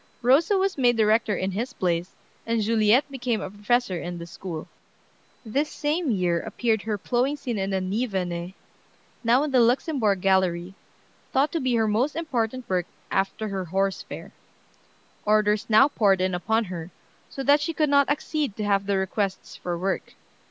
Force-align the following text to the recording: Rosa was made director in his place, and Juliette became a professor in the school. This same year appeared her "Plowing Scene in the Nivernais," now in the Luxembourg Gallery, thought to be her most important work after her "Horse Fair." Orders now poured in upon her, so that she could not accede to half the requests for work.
Rosa 0.23 0.57
was 0.57 0.79
made 0.79 0.97
director 0.97 1.35
in 1.35 1.51
his 1.51 1.73
place, 1.73 2.15
and 2.43 2.63
Juliette 2.63 3.11
became 3.11 3.39
a 3.39 3.51
professor 3.51 3.99
in 3.99 4.17
the 4.17 4.25
school. 4.25 4.67
This 5.45 5.69
same 5.71 6.09
year 6.09 6.39
appeared 6.39 6.81
her 6.81 6.97
"Plowing 6.97 7.37
Scene 7.37 7.59
in 7.59 7.69
the 7.69 7.79
Nivernais," 7.79 8.55
now 9.23 9.43
in 9.43 9.51
the 9.51 9.59
Luxembourg 9.59 10.19
Gallery, 10.19 10.73
thought 11.31 11.51
to 11.51 11.59
be 11.59 11.75
her 11.75 11.87
most 11.87 12.15
important 12.15 12.67
work 12.67 12.87
after 13.11 13.49
her 13.49 13.65
"Horse 13.65 14.01
Fair." 14.01 14.31
Orders 15.23 15.67
now 15.69 15.87
poured 15.87 16.19
in 16.19 16.33
upon 16.33 16.63
her, 16.63 16.89
so 17.29 17.43
that 17.43 17.61
she 17.61 17.71
could 17.71 17.87
not 17.89 18.09
accede 18.09 18.57
to 18.57 18.63
half 18.63 18.87
the 18.87 18.97
requests 18.97 19.55
for 19.55 19.77
work. 19.77 20.15